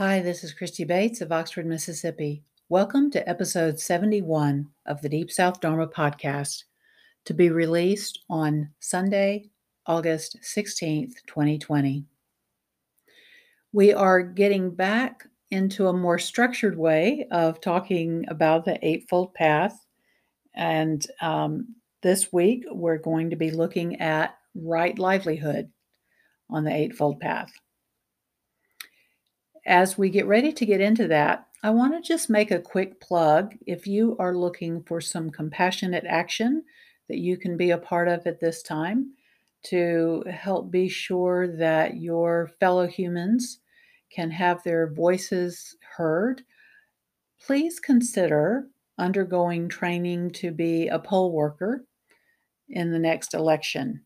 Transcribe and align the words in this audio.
Hi, 0.00 0.22
this 0.22 0.42
is 0.44 0.54
Christy 0.54 0.84
Bates 0.84 1.20
of 1.20 1.30
Oxford, 1.30 1.66
Mississippi. 1.66 2.42
Welcome 2.70 3.10
to 3.10 3.28
episode 3.28 3.78
71 3.78 4.66
of 4.86 5.02
the 5.02 5.10
Deep 5.10 5.30
South 5.30 5.60
Dharma 5.60 5.86
podcast 5.88 6.64
to 7.26 7.34
be 7.34 7.50
released 7.50 8.20
on 8.30 8.70
Sunday, 8.80 9.50
August 9.84 10.38
16th, 10.42 11.16
2020. 11.26 12.06
We 13.74 13.92
are 13.92 14.22
getting 14.22 14.70
back 14.70 15.26
into 15.50 15.88
a 15.88 15.92
more 15.92 16.18
structured 16.18 16.78
way 16.78 17.26
of 17.30 17.60
talking 17.60 18.24
about 18.28 18.64
the 18.64 18.78
Eightfold 18.80 19.34
Path. 19.34 19.84
And 20.54 21.06
um, 21.20 21.74
this 22.02 22.32
week, 22.32 22.64
we're 22.70 22.96
going 22.96 23.28
to 23.28 23.36
be 23.36 23.50
looking 23.50 24.00
at 24.00 24.34
right 24.54 24.98
livelihood 24.98 25.70
on 26.48 26.64
the 26.64 26.74
Eightfold 26.74 27.20
Path. 27.20 27.52
As 29.70 29.96
we 29.96 30.10
get 30.10 30.26
ready 30.26 30.52
to 30.54 30.66
get 30.66 30.80
into 30.80 31.06
that, 31.06 31.46
I 31.62 31.70
want 31.70 31.94
to 31.94 32.00
just 32.00 32.28
make 32.28 32.50
a 32.50 32.58
quick 32.58 33.00
plug. 33.00 33.54
If 33.68 33.86
you 33.86 34.16
are 34.18 34.36
looking 34.36 34.82
for 34.82 35.00
some 35.00 35.30
compassionate 35.30 36.04
action 36.08 36.64
that 37.08 37.18
you 37.18 37.36
can 37.36 37.56
be 37.56 37.70
a 37.70 37.78
part 37.78 38.08
of 38.08 38.26
at 38.26 38.40
this 38.40 38.64
time 38.64 39.12
to 39.66 40.24
help 40.28 40.72
be 40.72 40.88
sure 40.88 41.56
that 41.56 41.98
your 41.98 42.50
fellow 42.58 42.88
humans 42.88 43.60
can 44.12 44.32
have 44.32 44.60
their 44.64 44.92
voices 44.92 45.76
heard, 45.96 46.42
please 47.40 47.78
consider 47.78 48.66
undergoing 48.98 49.68
training 49.68 50.32
to 50.32 50.50
be 50.50 50.88
a 50.88 50.98
poll 50.98 51.30
worker 51.30 51.84
in 52.68 52.90
the 52.90 52.98
next 52.98 53.34
election. 53.34 54.04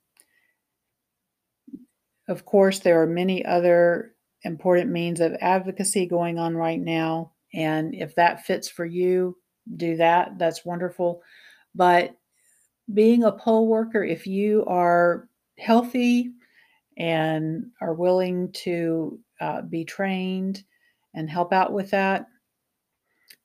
Of 2.28 2.44
course, 2.44 2.80
there 2.80 3.00
are 3.00 3.06
many 3.06 3.46
other 3.46 4.13
important 4.44 4.90
means 4.90 5.20
of 5.20 5.36
advocacy 5.40 6.06
going 6.06 6.38
on 6.38 6.56
right 6.56 6.80
now. 6.80 7.32
And 7.52 7.94
if 7.94 8.14
that 8.16 8.44
fits 8.44 8.68
for 8.68 8.84
you, 8.84 9.36
do 9.76 9.96
that. 9.96 10.38
That's 10.38 10.64
wonderful. 10.64 11.22
But 11.74 12.16
being 12.92 13.24
a 13.24 13.32
poll 13.32 13.66
worker, 13.66 14.04
if 14.04 14.26
you 14.26 14.64
are 14.66 15.28
healthy 15.58 16.32
and 16.98 17.66
are 17.80 17.94
willing 17.94 18.52
to 18.52 19.18
uh, 19.40 19.62
be 19.62 19.84
trained 19.84 20.62
and 21.14 21.30
help 21.30 21.52
out 21.52 21.72
with 21.72 21.90
that, 21.90 22.26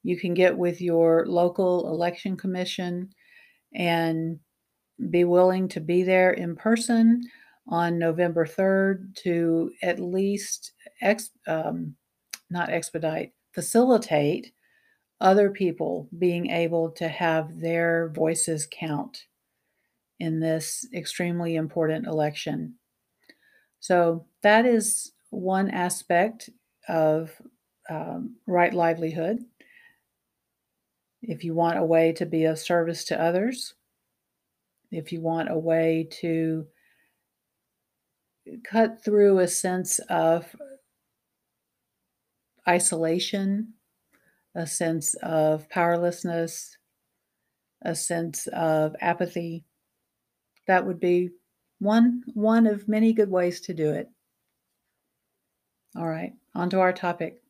you 0.03 0.17
can 0.17 0.33
get 0.33 0.57
with 0.57 0.81
your 0.81 1.25
local 1.27 1.87
election 1.89 2.35
commission 2.35 3.09
and 3.73 4.39
be 5.09 5.23
willing 5.23 5.67
to 5.69 5.79
be 5.79 6.03
there 6.03 6.31
in 6.31 6.55
person 6.55 7.23
on 7.69 7.99
November 7.99 8.45
3rd 8.45 9.15
to 9.15 9.71
at 9.81 9.99
least 9.99 10.73
ex, 11.01 11.29
um, 11.47 11.95
not 12.49 12.69
expedite, 12.69 13.31
facilitate 13.53 14.51
other 15.21 15.49
people 15.51 16.09
being 16.17 16.49
able 16.49 16.89
to 16.91 17.07
have 17.07 17.59
their 17.59 18.09
voices 18.15 18.67
count 18.71 19.25
in 20.19 20.39
this 20.39 20.85
extremely 20.93 21.55
important 21.55 22.07
election. 22.07 22.75
So, 23.79 24.25
that 24.43 24.65
is 24.65 25.13
one 25.29 25.69
aspect 25.69 26.49
of 26.87 27.31
um, 27.89 28.35
right 28.47 28.73
livelihood. 28.73 29.39
If 31.21 31.43
you 31.43 31.53
want 31.53 31.77
a 31.77 31.85
way 31.85 32.13
to 32.13 32.25
be 32.25 32.45
of 32.45 32.59
service 32.59 33.03
to 33.05 33.21
others, 33.21 33.73
if 34.91 35.11
you 35.11 35.21
want 35.21 35.51
a 35.51 35.57
way 35.57 36.07
to 36.21 36.65
cut 38.63 39.03
through 39.03 39.39
a 39.39 39.47
sense 39.47 39.99
of 40.09 40.55
isolation, 42.67 43.73
a 44.55 44.67
sense 44.67 45.15
of 45.15 45.69
powerlessness, 45.69 46.77
a 47.83 47.95
sense 47.95 48.47
of 48.47 48.95
apathy. 49.01 49.65
That 50.67 50.85
would 50.85 50.99
be 50.99 51.29
one 51.79 52.23
one 52.33 52.67
of 52.67 52.87
many 52.87 53.13
good 53.13 53.29
ways 53.29 53.61
to 53.61 53.73
do 53.73 53.91
it. 53.91 54.09
All 55.95 56.07
right, 56.07 56.33
on 56.53 56.69
to 56.71 56.79
our 56.79 56.93
topic. 56.93 57.41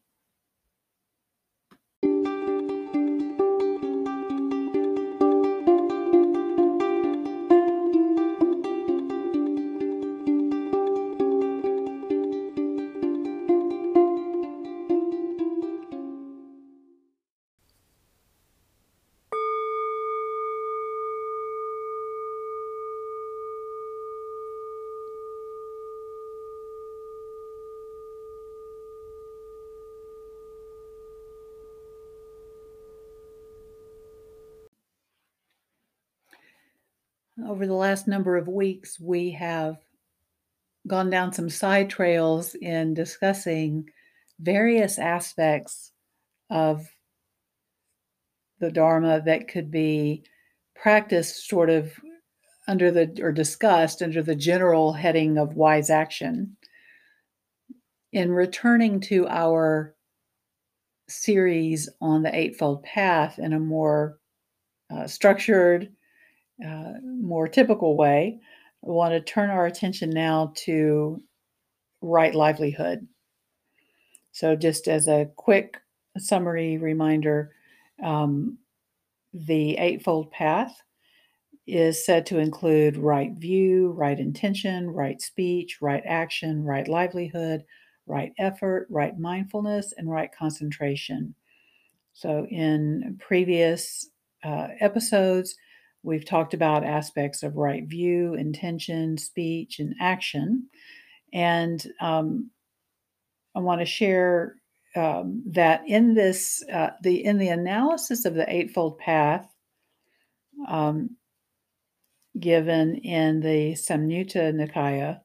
Over 37.49 37.65
the 37.65 37.73
last 37.73 38.07
number 38.07 38.37
of 38.37 38.47
weeks, 38.47 38.99
we 38.99 39.31
have 39.31 39.77
gone 40.85 41.09
down 41.09 41.33
some 41.33 41.49
side 41.49 41.89
trails 41.89 42.53
in 42.53 42.93
discussing 42.93 43.89
various 44.39 44.99
aspects 44.99 45.91
of 46.51 46.87
the 48.59 48.71
Dharma 48.71 49.21
that 49.25 49.47
could 49.47 49.71
be 49.71 50.23
practiced 50.75 51.49
sort 51.49 51.71
of 51.71 51.91
under 52.67 52.91
the 52.91 53.19
or 53.19 53.31
discussed 53.31 54.03
under 54.03 54.21
the 54.21 54.35
general 54.35 54.93
heading 54.93 55.39
of 55.39 55.55
wise 55.55 55.89
action. 55.89 56.55
In 58.13 58.31
returning 58.31 58.99
to 59.01 59.27
our 59.27 59.95
series 61.07 61.89
on 61.99 62.21
the 62.21 62.35
Eightfold 62.35 62.83
Path 62.83 63.39
in 63.39 63.53
a 63.53 63.59
more 63.59 64.19
uh, 64.95 65.07
structured, 65.07 65.91
uh, 66.65 66.93
more 67.03 67.47
typical 67.47 67.95
way, 67.95 68.39
I 68.85 68.89
want 68.89 69.13
to 69.13 69.21
turn 69.21 69.49
our 69.49 69.65
attention 69.65 70.09
now 70.09 70.53
to 70.65 71.21
right 72.01 72.33
livelihood. 72.33 73.07
So, 74.31 74.55
just 74.55 74.87
as 74.87 75.07
a 75.07 75.29
quick 75.35 75.77
summary 76.17 76.77
reminder, 76.77 77.53
um, 78.03 78.57
the 79.33 79.77
Eightfold 79.77 80.31
Path 80.31 80.81
is 81.67 82.03
said 82.03 82.25
to 82.27 82.39
include 82.39 82.97
right 82.97 83.31
view, 83.33 83.91
right 83.91 84.19
intention, 84.19 84.89
right 84.89 85.21
speech, 85.21 85.79
right 85.81 86.03
action, 86.05 86.63
right 86.63 86.87
livelihood, 86.87 87.63
right 88.07 88.31
effort, 88.39 88.87
right 88.89 89.17
mindfulness, 89.19 89.93
and 89.97 90.09
right 90.09 90.31
concentration. 90.37 91.35
So, 92.13 92.47
in 92.49 93.17
previous 93.19 94.09
uh, 94.43 94.69
episodes, 94.79 95.55
We've 96.03 96.25
talked 96.25 96.53
about 96.53 96.85
aspects 96.85 97.43
of 97.43 97.57
right 97.57 97.83
view, 97.85 98.33
intention, 98.33 99.17
speech, 99.17 99.79
and 99.79 99.93
action. 99.99 100.69
And 101.33 101.85
um, 101.99 102.51
I 103.55 103.59
want 103.59 103.81
to 103.81 103.85
share 103.85 104.55
um, 104.95 105.43
that 105.47 105.81
in 105.87 106.13
this, 106.13 106.63
uh, 106.71 106.91
the 107.03 107.23
in 107.23 107.37
the 107.37 107.49
analysis 107.49 108.25
of 108.25 108.33
the 108.33 108.51
Eightfold 108.51 108.97
Path, 108.97 109.47
um, 110.67 111.17
given 112.39 112.95
in 112.95 113.41
the 113.41 113.73
Samyutta 113.73 114.53
Nikaya, 114.53 115.19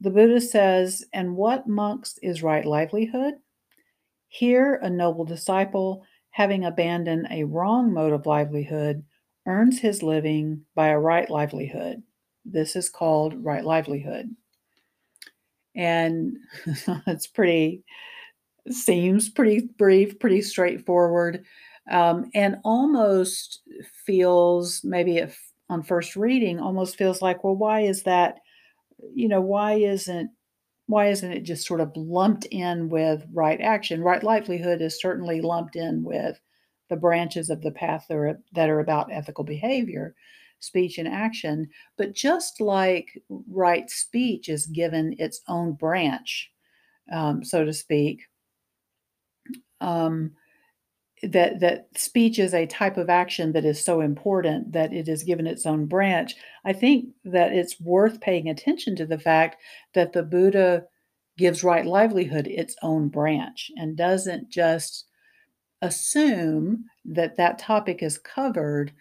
the 0.00 0.10
Buddha 0.10 0.40
says, 0.40 1.04
"And 1.12 1.36
what 1.36 1.68
monks 1.68 2.18
is 2.22 2.42
right 2.42 2.64
livelihood? 2.64 3.34
Here, 4.28 4.76
a 4.82 4.88
noble 4.88 5.24
disciple, 5.24 6.04
having 6.30 6.64
abandoned 6.64 7.28
a 7.30 7.44
wrong 7.44 7.92
mode 7.92 8.12
of 8.12 8.26
livelihood, 8.26 9.04
earns 9.46 9.80
his 9.80 10.02
living 10.02 10.64
by 10.74 10.88
a 10.88 10.98
right 10.98 11.28
livelihood. 11.30 12.02
This 12.44 12.76
is 12.76 12.88
called 12.88 13.44
right 13.44 13.64
livelihood. 13.64 14.34
And 15.74 16.36
it's 17.06 17.26
pretty, 17.26 17.84
seems 18.70 19.30
pretty 19.30 19.68
brief, 19.78 20.18
pretty 20.20 20.42
straightforward, 20.42 21.44
um, 21.90 22.30
and 22.34 22.58
almost 22.64 23.62
feels, 24.06 24.82
maybe 24.84 25.18
if 25.18 25.40
on 25.70 25.82
first 25.82 26.16
reading, 26.16 26.60
almost 26.60 26.96
feels 26.96 27.22
like, 27.22 27.44
well, 27.44 27.56
why 27.56 27.82
is 27.82 28.04
that? 28.04 28.38
You 29.14 29.28
know, 29.28 29.40
why 29.40 29.74
isn't 29.74 30.30
why 30.86 31.08
isn't 31.08 31.32
it 31.32 31.42
just 31.44 31.66
sort 31.66 31.80
of 31.80 31.92
lumped 31.96 32.46
in 32.46 32.90
with 32.90 33.26
right 33.32 33.60
action? 33.60 34.02
Right 34.02 34.22
livelihood 34.22 34.82
is 34.82 35.00
certainly 35.00 35.40
lumped 35.40 35.76
in 35.76 36.04
with 36.04 36.40
the 36.92 36.96
branches 36.98 37.48
of 37.48 37.62
the 37.62 37.70
path 37.70 38.04
that 38.10 38.16
are, 38.18 38.38
that 38.52 38.68
are 38.68 38.80
about 38.80 39.10
ethical 39.10 39.44
behavior, 39.44 40.14
speech 40.60 40.98
and 40.98 41.08
action. 41.08 41.70
But 41.96 42.12
just 42.12 42.60
like 42.60 43.18
right 43.48 43.88
speech 43.88 44.50
is 44.50 44.66
given 44.66 45.16
its 45.18 45.40
own 45.48 45.72
branch, 45.72 46.50
um, 47.10 47.42
so 47.42 47.64
to 47.64 47.72
speak, 47.72 48.24
um, 49.80 50.32
that 51.22 51.60
that 51.60 51.88
speech 51.96 52.38
is 52.38 52.52
a 52.52 52.66
type 52.66 52.98
of 52.98 53.08
action 53.08 53.52
that 53.52 53.64
is 53.64 53.82
so 53.82 54.02
important 54.02 54.72
that 54.72 54.92
it 54.92 55.08
is 55.08 55.22
given 55.22 55.46
its 55.46 55.64
own 55.64 55.86
branch. 55.86 56.34
I 56.66 56.74
think 56.74 57.06
that 57.24 57.54
it's 57.54 57.80
worth 57.80 58.20
paying 58.20 58.50
attention 58.50 58.96
to 58.96 59.06
the 59.06 59.18
fact 59.18 59.56
that 59.94 60.12
the 60.12 60.22
Buddha 60.22 60.84
gives 61.38 61.64
right 61.64 61.86
livelihood 61.86 62.46
its 62.48 62.76
own 62.82 63.08
branch 63.08 63.70
and 63.76 63.96
doesn't 63.96 64.50
just 64.50 65.06
assume 65.82 66.84
that 67.04 67.36
that 67.36 67.58
topic 67.58 68.02
is 68.02 68.18
covered 68.18 68.92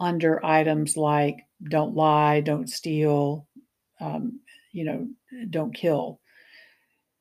under 0.00 0.44
items 0.44 0.96
like 0.96 1.38
don't 1.70 1.94
lie, 1.94 2.40
don't 2.40 2.68
steal, 2.68 3.46
um, 4.00 4.40
you 4.72 4.84
know, 4.84 5.08
don't 5.48 5.74
kill. 5.74 6.20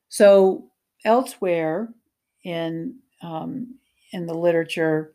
So 0.10 0.70
elsewhere 1.06 1.90
in 2.44 3.00
um, 3.22 3.76
in 4.12 4.26
the 4.26 4.34
literature, 4.34 5.14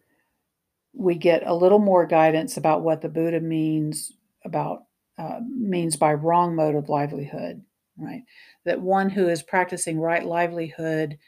we 0.95 1.15
get 1.15 1.47
a 1.47 1.55
little 1.55 1.79
more 1.79 2.07
guidance 2.07 2.57
about 2.57 2.83
what 2.83 3.03
the 3.03 3.09
Buddha 3.09 3.41
means 3.41 4.13
about 4.45 4.85
uh, 5.19 5.41
means 5.49 5.97
by 5.97 6.15
wrong 6.15 6.55
mode 6.55 6.75
of 6.75 6.89
livelihood, 6.89 7.63
right? 7.99 8.23
That 8.65 8.81
one 8.81 9.11
who 9.11 9.29
is 9.29 9.43
practicing 9.43 9.99
right 10.01 10.25
livelihood 10.25 11.19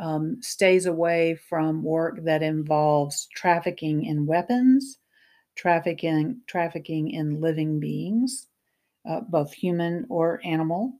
um, 0.00 0.38
stays 0.40 0.86
away 0.86 1.38
from 1.48 1.82
work 1.82 2.18
that 2.24 2.42
involves 2.42 3.28
trafficking 3.34 4.06
in 4.06 4.26
weapons, 4.26 4.98
trafficking 5.56 6.40
trafficking 6.46 7.10
in 7.10 7.40
living 7.40 7.78
beings, 7.78 8.48
uh, 9.08 9.20
both 9.20 9.52
human 9.52 10.06
or 10.08 10.40
animal, 10.42 10.94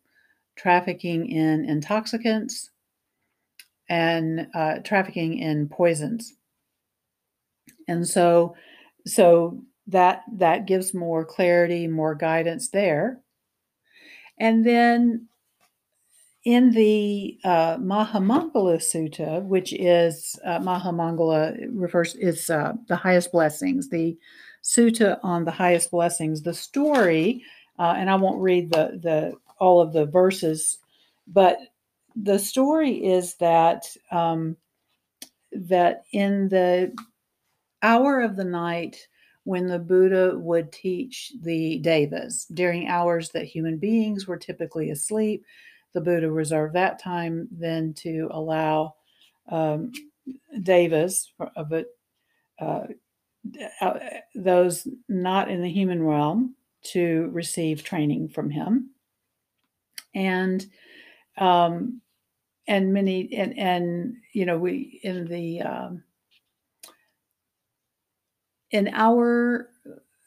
trafficking 0.57 1.31
in 1.31 1.65
intoxicants, 1.65 2.71
and 3.89 4.47
uh, 4.55 4.79
trafficking 4.85 5.39
in 5.39 5.69
poisons. 5.69 6.35
And 7.89 8.07
so, 8.07 8.55
so 9.07 9.63
that 9.87 10.23
that 10.35 10.67
gives 10.67 10.93
more 10.93 11.25
clarity, 11.25 11.87
more 11.87 12.15
guidance 12.15 12.69
there. 12.69 13.23
And 14.39 14.65
then 14.65 15.29
in 16.45 16.71
the 16.71 17.39
uh, 17.45 17.77
Mahamangala 17.77 18.79
Sutta, 18.79 19.43
which 19.45 19.73
is 19.73 20.39
uh, 20.45 20.59
Mahamangala 20.59 21.69
refers 21.73 22.15
is 22.15 22.49
uh, 22.49 22.73
the 22.89 22.97
highest 22.97 23.31
blessings, 23.33 23.89
the 23.89 24.17
sutta 24.63 25.19
on 25.23 25.45
the 25.45 25.51
highest 25.51 25.91
blessings. 25.91 26.43
The 26.43 26.55
story, 26.55 27.43
uh, 27.79 27.95
and 27.97 28.09
I 28.09 28.17
won't 28.17 28.41
read 28.41 28.71
the 28.71 28.99
the 29.03 29.35
all 29.59 29.81
of 29.81 29.93
the 29.93 30.07
verses, 30.07 30.79
but 31.27 31.59
the 32.17 32.39
story 32.39 32.93
is 33.05 33.35
that 33.37 33.85
um, 34.11 34.57
that 35.53 36.05
in 36.13 36.49
the 36.49 36.95
hour 37.83 38.21
of 38.21 38.37
the 38.37 38.45
night 38.45 39.09
when 39.45 39.67
the 39.67 39.79
Buddha 39.79 40.39
would 40.39 40.71
teach 40.71 41.33
the 41.43 41.79
devas 41.79 42.47
during 42.53 42.89
hours 42.89 43.31
that 43.31 43.45
human 43.45 43.79
beings 43.79 44.27
were 44.27 44.37
typically 44.37 44.91
asleep 44.91 45.45
the 45.93 46.01
Buddha 46.01 46.31
reserved 46.31 46.75
that 46.75 47.03
time 47.03 47.49
then 47.51 47.95
to 47.95 48.29
allow 48.31 48.95
um, 49.51 49.93
devas, 50.63 51.33
but 51.39 51.87
uh, 52.61 52.87
uh, 53.81 53.99
those 54.35 54.87
not 55.09 55.51
in 55.51 55.63
the 55.63 55.71
human 55.71 56.03
realm, 56.03 56.55
to 56.83 57.29
receive 57.33 57.85
training 57.85 58.29
from 58.29 58.51
him, 58.51 58.91
and 60.15 60.67
um, 61.37 62.01
and 62.67 62.93
many 62.93 63.33
and 63.35 63.59
and 63.59 64.17
you 64.33 64.47
know 64.47 64.59
we 64.59 65.01
in 65.03 65.27
the 65.27 65.61
um, 65.63 66.03
in 68.71 68.89
our 68.95 69.69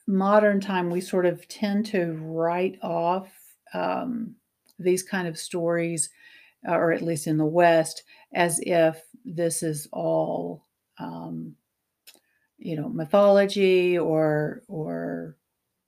modern 0.07 0.59
time 0.59 0.89
we 0.89 0.99
sort 0.99 1.25
of 1.25 1.47
tend 1.47 1.85
to 1.85 2.13
write 2.21 2.77
off 2.81 3.29
um, 3.73 4.35
these 4.79 5.03
kind 5.03 5.27
of 5.27 5.37
stories, 5.37 6.09
uh, 6.67 6.73
or 6.73 6.91
at 6.91 7.01
least 7.01 7.27
in 7.27 7.37
the 7.37 7.45
West, 7.45 8.03
as 8.33 8.59
if 8.63 9.01
this 9.25 9.63
is 9.63 9.87
all, 9.91 10.65
um, 10.99 11.55
you 12.57 12.75
know, 12.75 12.89
mythology 12.89 13.97
or 13.97 14.63
or 14.67 15.37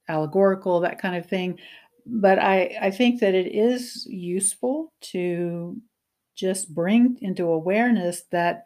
allegorical, 0.07 0.81
that 0.81 0.99
kind 0.99 1.15
of 1.15 1.25
thing. 1.25 1.59
But 2.05 2.37
I, 2.37 2.77
I 2.79 2.91
think 2.91 3.19
that 3.21 3.33
it 3.33 3.47
is 3.47 4.05
useful 4.05 4.93
to 5.11 5.81
just 6.35 6.73
bring 6.73 7.17
into 7.21 7.45
awareness 7.45 8.23
that 8.31 8.65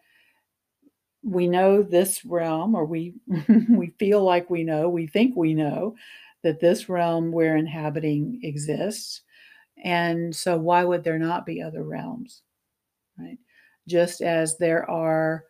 we 1.23 1.47
know 1.47 1.83
this 1.83 2.25
realm 2.25 2.75
or 2.75 2.85
we 2.85 3.13
we 3.69 3.93
feel 3.99 4.23
like 4.23 4.49
we 4.49 4.63
know 4.63 4.89
we 4.89 5.05
think 5.07 5.35
we 5.35 5.53
know 5.53 5.95
that 6.43 6.59
this 6.59 6.87
realm 6.89 7.31
we're 7.31 7.57
inhabiting 7.57 8.39
exists 8.43 9.21
and 9.83 10.35
so, 10.35 10.57
why 10.57 10.83
would 10.83 11.03
there 11.03 11.19
not 11.19 11.45
be 11.45 11.61
other 11.61 11.83
realms? 11.83 12.41
Right? 13.17 13.37
Just 13.87 14.21
as 14.21 14.57
there 14.57 14.89
are 14.89 15.45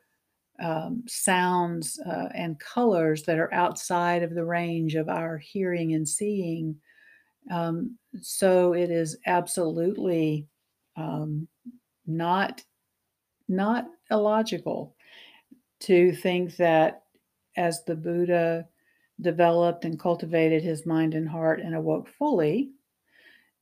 um, 0.61 1.03
sounds 1.07 1.99
uh, 2.05 2.29
and 2.35 2.59
colors 2.59 3.23
that 3.23 3.39
are 3.39 3.53
outside 3.53 4.23
of 4.23 4.35
the 4.35 4.45
range 4.45 4.95
of 4.95 5.09
our 5.09 5.37
hearing 5.37 5.93
and 5.93 6.07
seeing, 6.07 6.75
um, 7.51 7.97
so 8.21 8.73
it 8.73 8.91
is 8.91 9.17
absolutely 9.25 10.47
um, 10.95 11.47
not 12.05 12.63
not 13.47 13.87
illogical 14.11 14.95
to 15.79 16.11
think 16.11 16.55
that 16.57 17.03
as 17.57 17.83
the 17.83 17.95
Buddha 17.95 18.67
developed 19.21 19.85
and 19.85 19.99
cultivated 19.99 20.61
his 20.61 20.85
mind 20.85 21.13
and 21.13 21.27
heart 21.27 21.59
and 21.59 21.75
awoke 21.75 22.07
fully, 22.07 22.71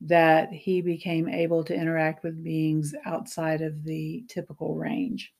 that 0.01 0.51
he 0.51 0.81
became 0.81 1.27
able 1.27 1.63
to 1.63 1.75
interact 1.75 2.23
with 2.23 2.43
beings 2.43 2.93
outside 3.05 3.61
of 3.61 3.83
the 3.83 4.23
typical 4.27 4.75
range. 4.75 5.33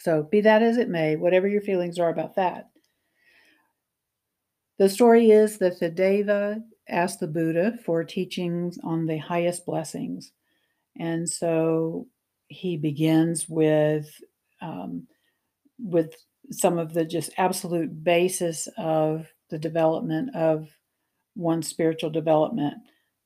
So, 0.00 0.22
be 0.22 0.40
that 0.40 0.62
as 0.62 0.76
it 0.76 0.88
may, 0.88 1.16
whatever 1.16 1.46
your 1.46 1.60
feelings 1.60 1.98
are 1.98 2.10
about 2.10 2.36
that. 2.36 2.70
The 4.78 4.88
story 4.88 5.30
is 5.30 5.58
that 5.58 5.78
the 5.78 5.90
Deva 5.90 6.62
asked 6.88 7.20
the 7.20 7.26
Buddha 7.26 7.78
for 7.84 8.02
teachings 8.02 8.78
on 8.82 9.06
the 9.06 9.18
highest 9.18 9.66
blessings. 9.66 10.32
And 10.98 11.28
so 11.28 12.06
he 12.48 12.76
begins 12.76 13.48
with 13.48 14.10
um, 14.60 15.06
with 15.78 16.14
some 16.50 16.78
of 16.78 16.92
the 16.92 17.04
just 17.04 17.30
absolute 17.38 18.02
basis 18.02 18.68
of 18.76 19.26
the 19.50 19.58
development 19.58 20.34
of 20.34 20.68
one's 21.34 21.68
spiritual 21.68 22.10
development, 22.10 22.74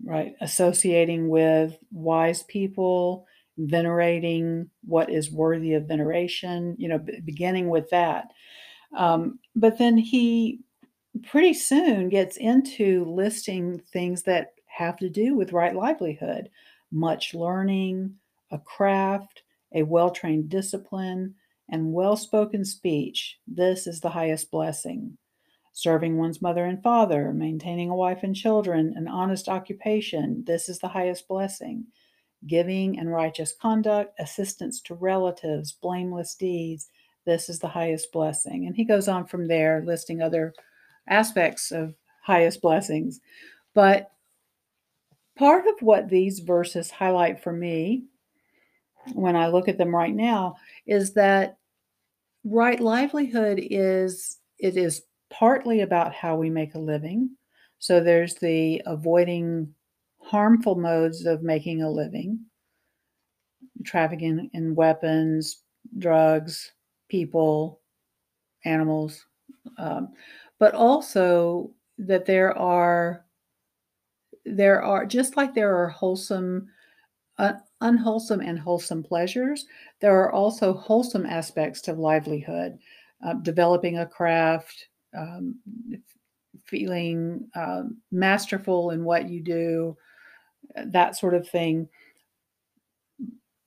right? 0.04 0.34
Associating 0.40 1.28
with 1.28 1.76
wise 1.90 2.42
people, 2.44 3.26
venerating 3.56 4.68
what 4.84 5.10
is 5.10 5.30
worthy 5.30 5.74
of 5.74 5.86
veneration, 5.86 6.74
you 6.78 6.88
know, 6.88 6.98
b- 6.98 7.20
beginning 7.24 7.68
with 7.68 7.88
that. 7.90 8.28
Um, 8.96 9.38
but 9.54 9.78
then 9.78 9.96
he 9.96 10.60
pretty 11.22 11.54
soon 11.54 12.08
gets 12.08 12.36
into 12.36 13.04
listing 13.04 13.80
things 13.92 14.22
that 14.24 14.54
have 14.66 14.96
to 14.98 15.08
do 15.08 15.36
with 15.36 15.52
right 15.52 15.74
livelihood, 15.74 16.50
much 16.90 17.34
learning, 17.34 18.14
a 18.50 18.58
craft, 18.58 19.42
a 19.74 19.82
well 19.82 20.10
trained 20.10 20.48
discipline, 20.48 21.34
and 21.68 21.92
well 21.92 22.16
spoken 22.16 22.64
speech. 22.64 23.38
This 23.46 23.86
is 23.86 24.00
the 24.00 24.10
highest 24.10 24.50
blessing 24.50 25.16
serving 25.74 26.16
one's 26.16 26.40
mother 26.40 26.64
and 26.64 26.80
father, 26.82 27.32
maintaining 27.32 27.90
a 27.90 27.96
wife 27.96 28.20
and 28.22 28.34
children, 28.34 28.94
an 28.96 29.08
honest 29.08 29.48
occupation. 29.48 30.44
This 30.46 30.68
is 30.68 30.78
the 30.78 30.88
highest 30.88 31.26
blessing. 31.26 31.84
Giving 32.46 32.96
and 32.98 33.10
righteous 33.10 33.52
conduct, 33.60 34.14
assistance 34.20 34.80
to 34.82 34.94
relatives, 34.94 35.72
blameless 35.72 36.36
deeds. 36.36 36.90
This 37.26 37.48
is 37.48 37.58
the 37.58 37.68
highest 37.68 38.12
blessing. 38.12 38.66
And 38.66 38.76
he 38.76 38.84
goes 38.84 39.08
on 39.08 39.26
from 39.26 39.48
there, 39.48 39.82
listing 39.84 40.22
other 40.22 40.54
aspects 41.08 41.72
of 41.72 41.94
highest 42.22 42.62
blessings. 42.62 43.20
But 43.74 44.12
part 45.36 45.66
of 45.66 45.74
what 45.80 46.08
these 46.08 46.38
verses 46.38 46.92
highlight 46.92 47.42
for 47.42 47.52
me 47.52 48.04
when 49.12 49.34
I 49.34 49.48
look 49.48 49.66
at 49.66 49.76
them 49.76 49.94
right 49.94 50.14
now 50.14 50.54
is 50.86 51.14
that 51.14 51.58
right 52.44 52.78
livelihood 52.78 53.58
is 53.60 54.38
it 54.58 54.76
is 54.76 55.02
partly 55.38 55.80
about 55.80 56.14
how 56.14 56.36
we 56.36 56.48
make 56.48 56.74
a 56.74 56.78
living. 56.78 57.30
So 57.78 58.00
there's 58.00 58.36
the 58.36 58.80
avoiding 58.86 59.74
harmful 60.20 60.76
modes 60.76 61.26
of 61.26 61.42
making 61.42 61.82
a 61.82 61.90
living, 61.90 62.38
trafficking 63.84 64.48
in 64.54 64.74
weapons, 64.74 65.62
drugs, 65.98 66.72
people, 67.08 67.80
animals, 68.64 69.26
um, 69.78 70.12
but 70.58 70.74
also 70.74 71.70
that 71.98 72.26
there 72.26 72.56
are 72.56 73.24
there 74.46 74.82
are 74.82 75.06
just 75.06 75.36
like 75.36 75.54
there 75.54 75.76
are 75.76 75.88
wholesome 75.88 76.68
uh, 77.38 77.54
unwholesome 77.80 78.40
and 78.40 78.58
wholesome 78.58 79.02
pleasures, 79.02 79.66
there 80.00 80.16
are 80.16 80.32
also 80.32 80.72
wholesome 80.72 81.26
aspects 81.26 81.80
to 81.80 81.92
livelihood, 81.92 82.78
uh, 83.26 83.34
developing 83.42 83.98
a 83.98 84.06
craft, 84.06 84.88
um, 85.16 85.60
feeling 86.66 87.48
um, 87.54 87.98
masterful 88.10 88.90
in 88.90 89.04
what 89.04 89.28
you 89.28 89.42
do, 89.42 89.96
that 90.86 91.16
sort 91.16 91.34
of 91.34 91.48
thing. 91.48 91.88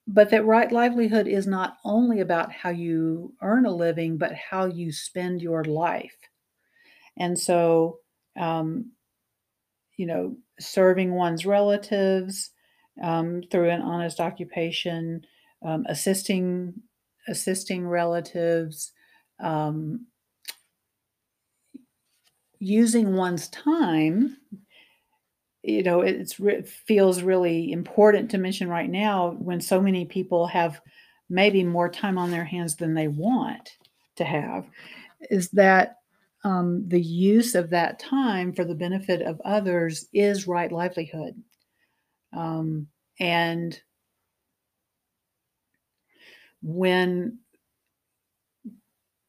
But 0.08 0.30
that 0.30 0.46
right 0.46 0.72
livelihood 0.72 1.28
is 1.28 1.48
not 1.48 1.78
only 1.84 2.22
about 2.22 2.52
how 2.52 2.70
you 2.70 3.34
earn 3.42 3.66
a 3.66 3.76
living, 3.76 4.18
but 4.18 4.34
how 4.34 4.66
you 4.66 4.92
spend 4.92 5.42
your 5.42 5.64
life. 5.66 6.16
And 7.18 7.38
so, 7.38 8.00
um, 8.40 8.92
you 9.98 10.06
know, 10.06 10.38
serving 10.60 11.14
one's 11.14 11.46
relatives 11.46 12.52
um, 13.04 13.42
through 13.52 13.70
an 13.70 13.82
honest 13.82 14.20
occupation, 14.20 15.26
um, 15.66 15.86
assisting 15.90 16.74
assisting 17.28 17.86
relatives, 17.86 18.94
um, 19.44 20.08
using 22.60 23.16
one's 23.16 23.48
time 23.50 24.38
you 25.64 25.84
know 25.84 26.02
it's 26.02 26.40
it 26.40 26.68
feels 26.68 27.22
really 27.22 27.72
important 27.72 28.32
to 28.32 28.38
mention 28.38 28.70
right 28.70 28.90
now 28.90 29.32
when 29.40 29.60
so 29.60 29.82
many 29.82 30.06
people 30.06 30.48
have 30.48 30.80
maybe 31.30 31.64
more 31.64 31.90
time 31.90 32.18
on 32.18 32.32
their 32.32 32.46
hands 32.46 32.76
than 32.76 32.94
they 32.94 33.08
want 33.08 33.72
to 34.16 34.24
have 34.24 34.66
is 35.30 35.50
that 35.50 35.98
um, 36.44 36.88
the 36.88 37.02
use 37.02 37.56
of 37.56 37.70
that 37.72 38.00
time 38.00 38.54
for 38.54 38.64
the 38.64 38.76
benefit 38.76 39.22
of 39.22 39.42
others 39.44 40.06
is 40.14 40.48
right 40.48 40.72
livelihood. 40.72 41.36
Um, 42.32 42.88
and 43.20 43.80
when 46.62 47.40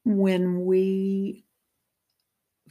when 0.04 0.64
we 0.64 1.44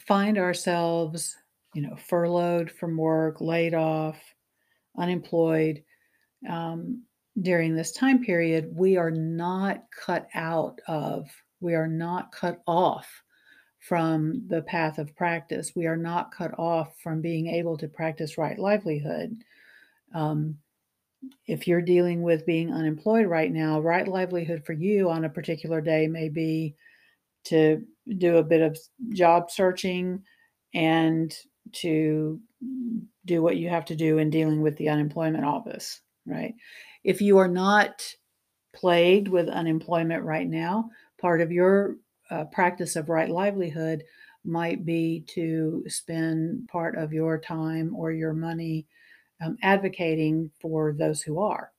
find 0.08 0.38
ourselves, 0.38 1.36
you 1.74 1.82
know, 1.82 1.96
furloughed 1.96 2.72
from 2.72 2.98
work, 2.98 3.42
laid 3.42 3.74
off, 3.74 4.18
unemployed 4.98 5.84
um, 6.50 7.04
during 7.42 7.76
this 7.76 7.92
time 7.92 8.24
period, 8.24 8.70
we 8.76 8.98
are 8.98 9.12
not 9.12 9.84
cut 9.92 10.28
out 10.34 10.80
of, 10.88 11.30
we 11.60 11.76
are 11.76 11.88
not 11.88 12.32
cut 12.32 12.62
off 12.68 13.08
from 13.80 14.44
the 14.48 14.62
path 14.64 14.98
of 14.98 15.16
practice. 15.16 15.74
We 15.76 15.86
are 15.86 15.98
not 15.98 16.34
cut 16.34 16.58
off 16.58 16.98
from 17.02 17.22
being 17.22 17.48
able 17.48 17.78
to 17.78 17.88
practice 17.88 18.38
right 18.38 18.58
livelihood. 18.58 19.44
Um, 20.14 20.58
if 21.46 21.68
you're 21.68 21.82
dealing 21.82 22.22
with 22.22 22.46
being 22.46 22.74
unemployed 22.74 23.28
right 23.28 23.52
now, 23.52 23.80
right 23.80 24.08
livelihood 24.08 24.64
for 24.66 24.74
you 24.74 25.10
on 25.10 25.26
a 25.26 25.30
particular 25.30 25.82
day 25.82 26.08
may 26.08 26.30
be 26.30 26.76
to 27.46 27.86
do 28.18 28.38
a 28.38 28.44
bit 28.44 28.62
of 28.62 28.78
job 29.10 29.52
searching 29.52 30.24
and 30.74 31.36
to 31.74 32.40
do 33.26 33.42
what 33.42 33.58
you 33.58 33.70
have 33.70 33.86
to 33.86 33.96
do 33.96 34.18
in 34.18 34.30
dealing 34.30 34.62
with 34.62 34.78
the 34.78 34.90
unemployment 34.90 35.46
office, 35.46 36.02
right? 36.26 36.56
If 37.04 37.22
you 37.22 37.38
are 37.38 37.48
not 37.48 38.04
plagued 38.74 39.28
with 39.28 39.50
unemployment 39.50 40.24
right 40.24 40.48
now, 40.48 40.90
part 41.20 41.42
of 41.42 41.52
your 41.52 41.96
uh, 42.30 42.46
practice 42.46 42.96
of 42.96 43.10
right 43.10 43.30
livelihood 43.30 44.04
might 44.44 44.86
be 44.86 45.26
to 45.28 45.84
spend 45.88 46.68
part 46.68 46.98
of 46.98 47.12
your 47.14 47.38
time 47.38 47.96
or 47.96 48.12
your 48.12 48.34
money 48.34 48.86
um, 49.42 49.58
advocating 49.62 50.50
for 50.60 50.94
those 50.94 51.22
who 51.22 51.40
are. 51.40 51.72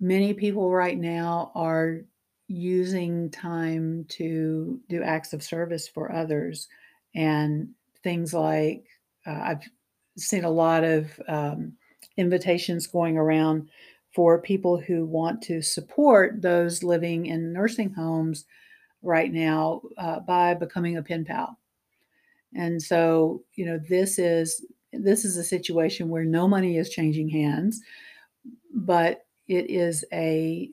Many 0.00 0.34
people 0.34 0.70
right 0.70 0.98
now 0.98 1.52
are 1.54 2.00
using 2.48 3.30
time 3.30 4.04
to 4.08 4.80
do 4.88 5.02
acts 5.02 5.32
of 5.32 5.42
service 5.42 5.88
for 5.88 6.12
others 6.12 6.68
and 7.14 7.68
things 8.02 8.34
like 8.34 8.84
uh, 9.26 9.40
I've 9.42 9.62
seen 10.16 10.44
a 10.44 10.50
lot 10.50 10.84
of 10.84 11.20
um, 11.26 11.72
invitations 12.16 12.86
going 12.86 13.16
around 13.16 13.70
for 14.14 14.40
people 14.40 14.78
who 14.78 15.04
want 15.04 15.42
to 15.42 15.60
support 15.60 16.40
those 16.40 16.82
living 16.82 17.26
in 17.26 17.52
nursing 17.52 17.92
homes 17.92 18.44
right 19.02 19.32
now 19.32 19.82
uh, 19.98 20.20
by 20.20 20.54
becoming 20.54 20.96
a 20.96 21.02
pen 21.02 21.24
pal. 21.24 21.58
And 22.54 22.80
so, 22.80 23.42
you 23.54 23.66
know, 23.66 23.78
this 23.88 24.18
is 24.18 24.64
this 24.92 25.24
is 25.24 25.36
a 25.36 25.42
situation 25.42 26.08
where 26.08 26.24
no 26.24 26.46
money 26.46 26.76
is 26.76 26.88
changing 26.88 27.28
hands, 27.28 27.80
but 28.72 29.26
it 29.48 29.68
is 29.68 30.04
a 30.12 30.70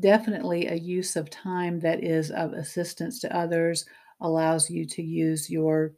definitely 0.00 0.66
a 0.66 0.74
use 0.74 1.16
of 1.16 1.30
time 1.30 1.80
that 1.80 2.02
is 2.02 2.30
of 2.30 2.52
assistance 2.52 3.20
to 3.20 3.36
others 3.36 3.86
allows 4.20 4.70
you 4.70 4.84
to 4.84 5.02
use 5.02 5.50
your 5.50 5.92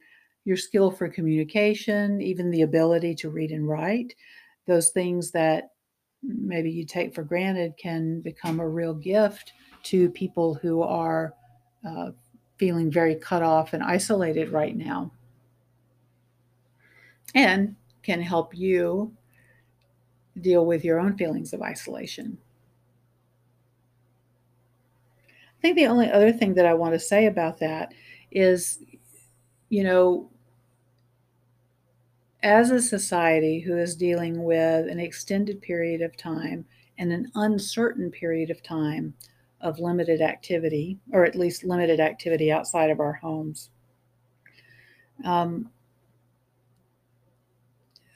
your 0.44 0.56
skill 0.56 0.90
for 0.90 1.08
communication 1.08 2.20
even 2.22 2.50
the 2.50 2.62
ability 2.62 3.14
to 3.14 3.30
read 3.30 3.50
and 3.50 3.68
write. 3.68 4.14
Those 4.66 4.90
things 4.90 5.30
that 5.32 5.70
maybe 6.22 6.70
you 6.70 6.84
take 6.84 7.14
for 7.14 7.22
granted 7.22 7.74
can 7.78 8.20
become 8.20 8.60
a 8.60 8.68
real 8.68 8.94
gift 8.94 9.52
to 9.84 10.10
people 10.10 10.54
who 10.54 10.82
are 10.82 11.34
uh, 11.86 12.10
feeling 12.56 12.90
very 12.90 13.14
cut 13.14 13.42
off 13.42 13.72
and 13.72 13.82
isolated 13.82 14.50
right 14.50 14.76
now. 14.76 15.12
And 17.34 17.76
can 18.02 18.20
help 18.20 18.56
you 18.56 19.14
deal 20.40 20.66
with 20.66 20.84
your 20.84 20.98
own 20.98 21.16
feelings 21.16 21.52
of 21.52 21.62
isolation 21.62 22.38
I 25.58 25.60
think 25.60 25.76
the 25.76 25.86
only 25.86 26.10
other 26.10 26.32
thing 26.32 26.54
that 26.54 26.66
I 26.66 26.74
want 26.74 26.94
to 26.94 27.00
say 27.00 27.26
about 27.26 27.58
that 27.58 27.92
is, 28.30 28.78
you 29.68 29.82
know, 29.82 30.30
as 32.42 32.70
a 32.70 32.80
society 32.80 33.58
who 33.58 33.76
is 33.76 33.96
dealing 33.96 34.44
with 34.44 34.88
an 34.88 35.00
extended 35.00 35.60
period 35.60 36.00
of 36.00 36.16
time 36.16 36.64
and 36.96 37.12
an 37.12 37.30
uncertain 37.34 38.10
period 38.10 38.50
of 38.50 38.62
time 38.62 39.14
of 39.60 39.80
limited 39.80 40.20
activity, 40.20 40.98
or 41.12 41.24
at 41.24 41.34
least 41.34 41.64
limited 41.64 41.98
activity 41.98 42.52
outside 42.52 42.90
of 42.90 43.00
our 43.00 43.14
homes, 43.14 43.70
um, 45.24 45.68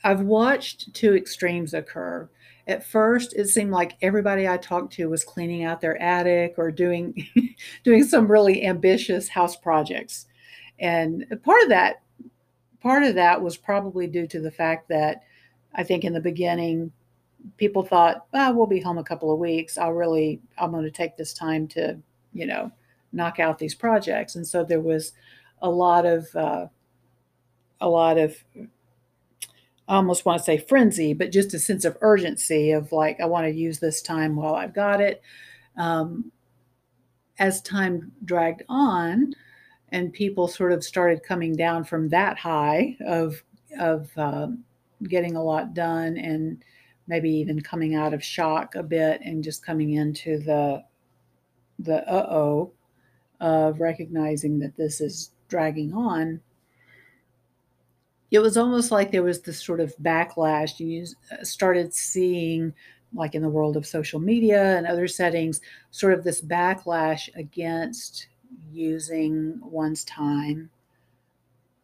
I've 0.05 0.21
watched 0.21 0.95
two 0.95 1.17
extremes 1.17 1.75
occur 1.75 2.29
at 2.69 2.85
first 2.85 3.35
it 3.35 3.49
seemed 3.49 3.71
like 3.71 3.97
everybody 4.03 4.47
i 4.47 4.57
talked 4.57 4.93
to 4.93 5.09
was 5.09 5.25
cleaning 5.25 5.65
out 5.65 5.81
their 5.81 6.01
attic 6.01 6.55
or 6.57 6.71
doing 6.71 7.27
doing 7.85 8.05
some 8.05 8.31
really 8.31 8.65
ambitious 8.65 9.29
house 9.29 9.57
projects. 9.57 10.27
And 10.79 11.25
part 11.45 11.63
of 11.63 11.69
that 11.71 12.03
part 12.81 13.03
of 13.03 13.15
that 13.15 13.41
was 13.41 13.57
probably 13.57 14.07
due 14.07 14.27
to 14.27 14.41
the 14.41 14.51
fact 14.51 14.89
that 14.89 15.23
i 15.75 15.83
think 15.83 16.05
in 16.05 16.13
the 16.13 16.21
beginning 16.21 16.93
people 17.57 17.85
thought 17.85 18.27
oh, 18.35 18.53
we'll 18.53 18.67
be 18.67 18.81
home 18.81 18.99
a 18.99 19.05
couple 19.05 19.33
of 19.33 19.39
weeks. 19.39 19.79
I'll 19.79 19.93
really 19.93 20.41
i'm 20.59 20.71
going 20.71 20.85
to 20.85 20.91
take 20.91 21.17
this 21.17 21.33
time 21.33 21.67
to 21.69 21.99
you 22.33 22.47
know 22.47 22.71
knock 23.13 23.39
out 23.39 23.59
these 23.59 23.75
projects. 23.75 24.37
And 24.37 24.47
so 24.47 24.65
there 24.65 24.81
was 24.81 25.13
a 25.61 25.71
lot 25.71 26.07
of 26.07 26.35
uh, 26.35 26.67
a 27.81 27.89
lot 27.89 28.19
of 28.19 28.37
I 29.89 29.97
almost 29.97 30.25
want 30.25 30.39
to 30.39 30.45
say 30.45 30.59
frenzy, 30.59 31.13
but 31.13 31.33
just 31.33 31.55
a 31.55 31.59
sense 31.59 31.85
of 31.85 31.99
urgency 32.01 32.71
of 32.73 32.93
like, 32.93 33.21
I 33.21 33.27
want 33.27 33.47
to 33.47 33.53
use 33.53 33.79
this 33.79 34.01
time 34.01 34.37
while 34.37 34.55
I've 34.55 34.75
got 34.75 35.01
it. 35.01 35.23
Um, 35.77 36.31
as 37.39 37.61
time 37.63 38.13
dragged 38.25 38.63
on, 38.69 39.35
and 39.91 40.13
people 40.13 40.49
sort 40.49 40.73
of 40.73 40.85
started 40.85 41.23
coming 41.23 41.55
down 41.55 41.85
from 41.85 42.09
that 42.09 42.39
high 42.39 42.97
of 43.07 43.43
of 43.79 44.11
um, 44.17 44.65
getting 45.09 45.37
a 45.37 45.43
lot 45.43 45.75
done 45.75 46.17
and 46.17 46.63
maybe 47.07 47.31
even 47.31 47.61
coming 47.61 47.95
out 47.95 48.15
of 48.15 48.23
shock 48.23 48.75
a 48.75 48.83
bit 48.83 49.21
and 49.25 49.43
just 49.43 49.65
coming 49.65 49.95
into 49.95 50.39
the 50.39 50.83
the 51.79 52.09
uh 52.09 52.27
oh 52.31 52.73
of 53.41 53.81
recognizing 53.81 54.59
that 54.59 54.77
this 54.77 55.01
is 55.01 55.33
dragging 55.49 55.93
on 55.93 56.41
it 58.33 58.41
was 58.41 58.57
almost 58.57 58.91
like 58.91 59.13
there 59.13 59.23
was 59.23 59.43
this 59.43 59.63
sort 59.63 59.79
of 59.79 59.95
backlash. 59.99 60.81
and 60.81 60.91
You 60.91 61.07
uh, 61.31 61.45
started 61.45 61.93
seeing, 61.93 62.73
like 63.13 63.35
in 63.35 63.43
the 63.43 63.49
world 63.49 63.77
of 63.77 63.87
social 63.87 64.19
media 64.19 64.79
and 64.79 64.87
other 64.87 65.07
settings, 65.07 65.61
sort 65.91 66.15
of 66.15 66.25
this 66.25 66.41
backlash 66.41 67.29
against 67.37 68.29
using 68.71 69.61
one's 69.61 70.03
time 70.05 70.71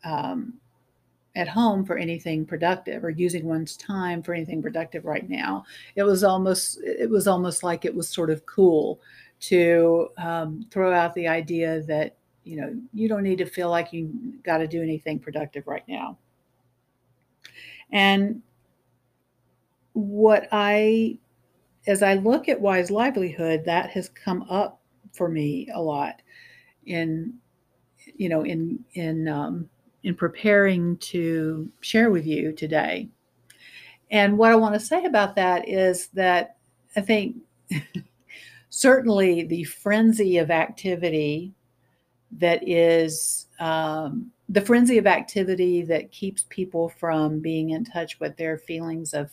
um, 0.05 0.55
at 1.37 1.49
home 1.49 1.85
for 1.85 1.99
anything 1.99 2.47
productive 2.47 3.05
or 3.05 3.11
using 3.11 3.45
one's 3.45 3.77
time 3.77 4.23
for 4.23 4.33
anything 4.33 4.63
productive 4.63 5.05
right 5.05 5.29
now. 5.29 5.67
It 5.97 6.03
was 6.03 6.25
almost 6.25 6.81
it 6.83 7.11
was 7.11 7.29
almost 7.29 7.63
like 7.63 7.85
it 7.85 7.95
was 7.95 8.09
sort 8.09 8.31
of 8.31 8.47
cool 8.47 9.01
to 9.41 10.09
um, 10.17 10.65
throw 10.71 10.95
out 10.95 11.15
the 11.15 11.29
idea 11.29 11.83
that 11.83 12.17
you 12.45 12.59
know 12.59 12.75
you 12.95 13.07
don't 13.07 13.23
need 13.23 13.39
to 13.39 13.45
feel 13.45 13.69
like 13.69 13.93
you 13.93 14.11
got 14.43 14.59
to 14.59 14.67
do 14.67 14.83
anything 14.83 15.19
productive 15.19 15.67
right 15.67 15.87
now. 15.87 16.17
And 17.91 18.43
what 19.93 20.49
I 20.53 21.19
as 21.87 22.03
I 22.03 22.15
look 22.15 22.49
at 22.49 22.61
wise 22.61 22.91
livelihood, 22.91 23.65
that 23.65 23.91
has 23.91 24.11
come 24.11 24.43
up 24.51 24.81
for 25.15 25.29
me 25.29 25.69
a 25.75 25.81
lot 25.81 26.21
in 26.87 27.35
you 28.17 28.29
know 28.29 28.43
in 28.43 28.85
in 28.95 29.27
um, 29.29 29.69
in 30.03 30.15
preparing 30.15 30.97
to 30.99 31.71
share 31.81 32.11
with 32.11 32.27
you 32.27 32.53
today. 32.53 33.09
And 34.11 34.39
what 34.39 34.53
I 34.53 34.57
want 34.57 34.75
to 34.75 34.81
say 34.81 35.05
about 35.05 35.37
that 35.37 35.69
is 35.69 36.09
that 36.09 36.57
I 36.97 37.01
think 37.01 37.37
certainly 38.71 39.45
the 39.45 39.65
frenzy 39.65 40.39
of 40.39 40.51
activity 40.51 41.53
that 42.33 42.67
is 42.69 43.47
um, 43.59 44.31
the 44.49 44.61
frenzy 44.61 44.99
of 44.99 45.07
activity 45.07 45.83
that 45.83 46.11
keeps 46.11 46.47
people 46.49 46.89
from 46.89 47.41
being 47.41 47.71
in 47.71 47.85
touch 47.85 48.21
with 48.21 48.37
their 48.37 48.59
feelings 48.59 49.15
of 49.15 49.31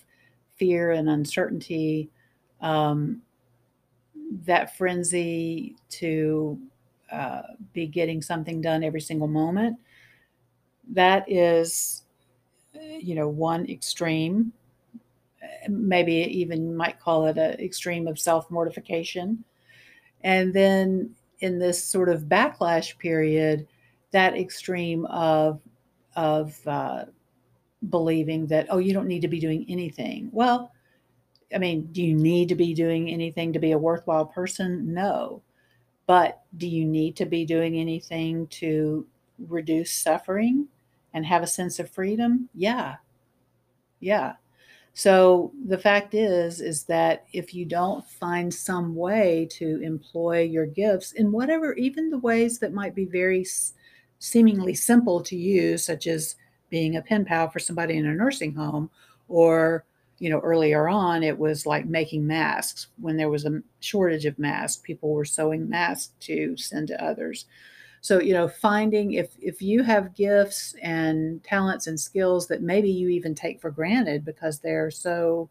fear 0.55 0.91
and 0.91 1.09
uncertainty, 1.09 2.09
um, 2.61 3.21
that 4.45 4.75
frenzy 4.77 5.75
to 5.89 6.59
uh, 7.11 7.41
be 7.73 7.85
getting 7.85 8.21
something 8.21 8.61
done 8.61 8.83
every 8.83 9.01
single 9.01 9.27
moment, 9.27 9.77
that 10.89 11.29
is, 11.29 12.03
you 12.73 13.15
know, 13.15 13.27
one 13.27 13.69
extreme. 13.69 14.51
Maybe 15.67 16.13
even 16.13 16.75
might 16.75 16.99
call 16.99 17.27
it 17.27 17.37
an 17.37 17.59
extreme 17.59 18.07
of 18.07 18.19
self 18.19 18.49
mortification. 18.49 19.43
And 20.23 20.53
then 20.53 21.15
in 21.39 21.59
this 21.59 21.83
sort 21.83 22.09
of 22.09 22.23
backlash 22.23 22.97
period, 22.97 23.67
that 24.11 24.35
extreme 24.35 25.05
of 25.05 25.59
of 26.15 26.59
uh, 26.67 27.05
believing 27.89 28.47
that 28.47 28.67
oh 28.69 28.77
you 28.77 28.93
don't 28.93 29.07
need 29.07 29.21
to 29.21 29.27
be 29.27 29.39
doing 29.39 29.65
anything. 29.67 30.29
Well, 30.31 30.71
I 31.53 31.57
mean, 31.57 31.89
do 31.91 32.01
you 32.03 32.15
need 32.15 32.49
to 32.49 32.55
be 32.55 32.73
doing 32.73 33.09
anything 33.09 33.53
to 33.53 33.59
be 33.59 33.71
a 33.71 33.77
worthwhile 33.77 34.25
person? 34.25 34.93
No. 34.93 35.41
But 36.07 36.41
do 36.57 36.67
you 36.67 36.85
need 36.85 37.15
to 37.17 37.25
be 37.25 37.45
doing 37.45 37.77
anything 37.77 38.47
to 38.47 39.07
reduce 39.39 39.91
suffering 39.91 40.67
and 41.13 41.25
have 41.25 41.43
a 41.43 41.47
sense 41.47 41.79
of 41.79 41.89
freedom? 41.89 42.49
Yeah. 42.53 42.95
Yeah. 43.99 44.33
So 44.97 45.51
the 45.67 45.77
fact 45.77 46.13
is 46.13 46.61
is 46.61 46.85
that 46.85 47.25
if 47.33 47.53
you 47.53 47.65
don't 47.65 48.07
find 48.07 48.51
some 48.51 48.95
way 48.95 49.45
to 49.51 49.81
employ 49.81 50.43
your 50.43 50.65
gifts 50.65 51.11
in 51.11 51.33
whatever 51.33 51.73
even 51.73 52.09
the 52.09 52.17
ways 52.17 52.59
that 52.59 52.73
might 52.73 52.95
be 52.95 53.03
very 53.03 53.45
seemingly 54.19 54.73
simple 54.73 55.21
to 55.23 55.35
use 55.35 55.83
such 55.83 56.07
as 56.07 56.37
being 56.69 56.95
a 56.95 57.01
pen 57.01 57.25
pal 57.25 57.49
for 57.49 57.59
somebody 57.59 57.97
in 57.97 58.05
a 58.05 58.15
nursing 58.15 58.55
home 58.55 58.89
or 59.27 59.83
you 60.19 60.29
know 60.29 60.39
earlier 60.39 60.87
on 60.87 61.23
it 61.23 61.37
was 61.37 61.65
like 61.65 61.85
making 61.85 62.25
masks. 62.25 62.87
When 62.97 63.17
there 63.17 63.29
was 63.29 63.45
a 63.45 63.61
shortage 63.81 64.25
of 64.25 64.39
masks 64.39 64.81
people 64.81 65.11
were 65.11 65.25
sewing 65.25 65.67
masks 65.67 66.13
to 66.21 66.55
send 66.55 66.87
to 66.87 67.03
others 67.03 67.47
so, 68.05 68.21
you 68.21 68.33
know, 68.33 68.47
finding 68.47 69.13
if 69.13 69.35
if 69.41 69.63
you 69.63 69.81
have 69.81 70.13
gifts 70.13 70.75
and 70.83 71.43
talents 71.43 71.87
and 71.87 71.99
skills 71.99 72.45
that 72.49 72.61
maybe 72.61 72.87
you 72.87 73.09
even 73.09 73.33
take 73.33 73.59
for 73.59 73.71
granted 73.71 74.23
because 74.23 74.59
they're 74.59 74.91
so 74.91 75.49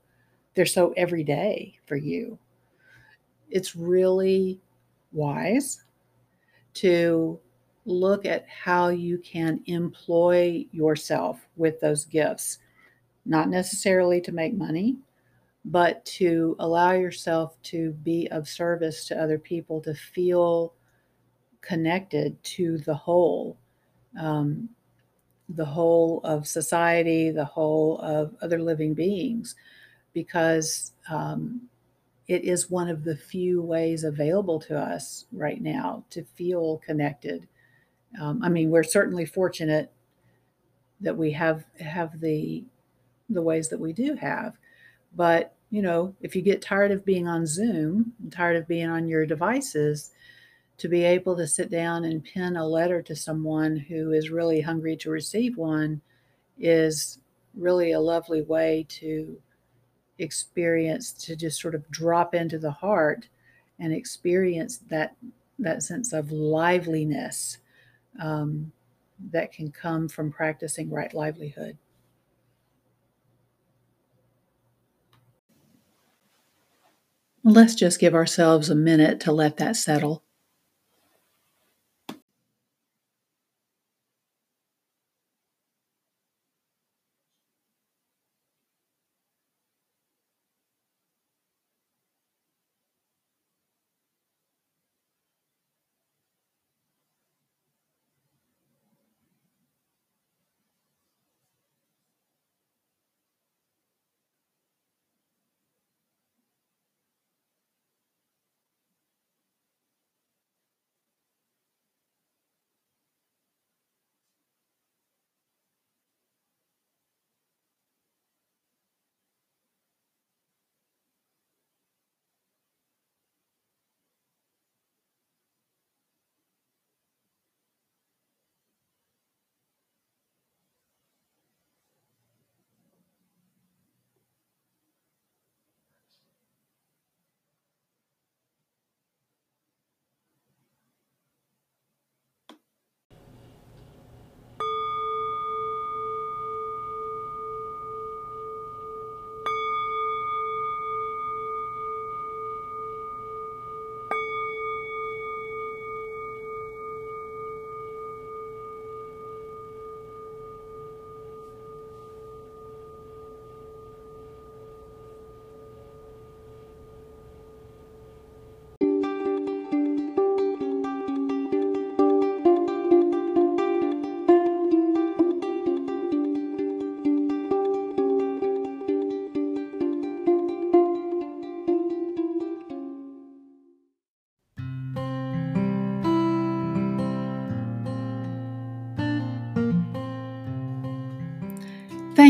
they're 0.55 0.65
so 0.65 0.95
everyday 0.97 1.77
for 1.85 1.97
you. 1.97 2.39
It's 3.51 3.75
really 3.75 4.61
wise 5.11 5.83
to 6.75 7.41
look 7.87 8.25
at 8.25 8.47
how 8.49 8.91
you 8.91 9.19
can 9.19 9.61
employ 9.67 10.65
yourself 10.71 11.49
with 11.57 11.81
those 11.81 12.05
gifts, 12.05 12.59
not 13.27 13.49
necessarily 13.49 14.21
to 14.21 14.31
make 14.31 14.57
money, 14.57 14.95
but 15.65 16.05
to 16.05 16.55
allow 16.61 16.93
yourself 16.93 17.61
to 17.65 17.91
be 18.05 18.29
of 18.31 18.47
service 18.47 19.07
to 19.07 19.21
other 19.21 19.41
people, 19.41 19.81
to 19.81 19.93
feel 19.93 20.73
connected 21.66 22.42
to 22.44 22.79
the 22.79 22.94
whole, 22.94 23.57
um, 24.20 24.68
the 25.48 25.64
whole 25.64 26.20
of 26.24 26.46
society, 26.46 27.31
the 27.31 27.44
whole 27.44 27.98
of 27.98 28.35
other 28.40 28.61
living 28.61 28.94
beings, 28.94 29.55
because 30.12 30.92
um, 31.11 31.62
it 32.29 32.44
is 32.44 32.70
one 32.70 32.88
of 32.88 33.05
the 33.05 33.16
few 33.16 33.61
ways 33.61 34.05
available 34.05 34.59
to 34.61 34.79
us 34.79 35.27
right 35.33 35.61
now 35.61 36.05
to 36.11 36.24
feel 36.24 36.79
connected. 36.79 37.46
Um, 38.20 38.42
I 38.42 38.48
mean, 38.48 38.70
we're 38.70 38.83
certainly 38.83 39.27
fortunate 39.27 39.90
that 41.00 41.16
we 41.16 41.33
have 41.33 41.64
have 41.81 42.20
the 42.20 42.64
the 43.29 43.42
ways 43.42 43.68
that 43.68 43.81
we 43.81 43.92
do 43.92 44.14
have, 44.14 44.55
but 45.14 45.55
you 45.70 45.83
know, 45.83 46.14
if 46.20 46.37
you 46.37 46.42
get 46.42 46.62
tired 46.62 46.92
of 46.92 47.05
being 47.05 47.27
on 47.27 47.46
Zoom, 47.46 48.12
tired 48.31 48.57
of 48.57 48.68
being 48.68 48.88
on 48.88 49.09
your 49.09 49.27
devices, 49.27 50.12
to 50.79 50.89
be 50.89 51.05
able 51.05 51.37
to 51.37 51.47
sit 51.47 51.71
down 51.71 52.05
and 52.05 52.25
pen 52.25 52.57
a 52.57 52.67
letter 52.67 53.01
to 53.03 53.15
someone 53.15 53.77
who 53.77 54.13
is 54.13 54.31
really 54.31 54.61
hungry 54.61 54.97
to 54.97 55.11
receive 55.11 55.57
one 55.57 56.01
is 56.59 57.19
really 57.55 57.93
a 57.93 58.01
lovely 58.01 58.43
way 58.43 58.85
to 58.89 59.39
experience 60.19 61.13
to 61.13 61.37
just 61.37 61.61
sort 61.61 61.75
of 61.75 61.89
drop 61.91 62.35
into 62.35 62.59
the 62.59 62.71
heart 62.71 63.29
and 63.79 63.93
experience 63.93 64.79
that 64.89 65.17
that 65.59 65.83
sense 65.83 66.13
of 66.13 66.33
liveliness 66.33 67.59
um, 68.21 68.73
that 69.31 69.53
can 69.53 69.71
come 69.71 70.09
from 70.09 70.33
practicing 70.33 70.91
right 70.91 71.15
livelihood. 71.15 71.77
Let's 77.45 77.75
just 77.75 78.01
give 78.01 78.15
ourselves 78.15 78.71
a 78.71 78.75
minute 78.75 79.21
to 79.21 79.33
let 79.33 79.59
that 79.59 79.77
settle. 79.77 80.24